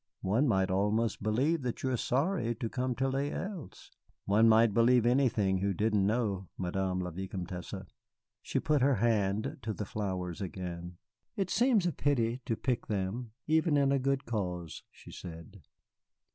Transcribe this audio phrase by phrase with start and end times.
[0.23, 3.91] One might almost believe that you are sorry to come to Les Îles."
[4.25, 7.75] "One might believe anything who didn't know, Madame la Vicomtesse."
[8.41, 10.97] She put her hand to the flowers again.
[11.35, 15.61] "It seems a pity to pick them, even in a good cause," she said.